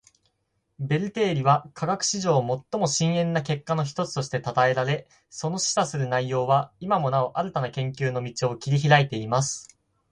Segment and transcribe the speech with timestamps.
[0.79, 2.39] ベル定理は科学史上
[2.71, 9.77] 最も深遠な結果の一つとして讃えられ，その示唆する内容は今もなお新たな研究の道を切り拓いています．